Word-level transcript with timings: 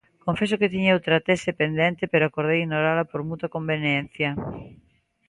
Confeso 0.27 0.59
que 0.59 0.71
tiña 0.73 0.95
outra 0.97 1.23
tese 1.27 1.51
pendente 1.61 2.03
pero 2.11 2.23
acordei 2.25 2.59
ignorala 2.61 3.05
por 3.11 3.21
mutua 3.29 3.53
conveniencia. 3.55 4.29